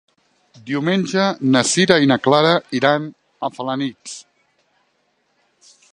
Diumenge 0.69 1.25
na 1.55 1.61
Sira 1.73 1.99
i 2.05 2.09
na 2.13 2.19
Clara 2.29 2.55
iran 2.79 3.07
a 3.49 3.53
Felanitx. 3.59 4.19